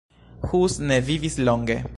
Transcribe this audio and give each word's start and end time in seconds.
Hus 0.53 0.79
ne 0.93 0.99
vivis 1.11 1.37
longe. 1.47 1.81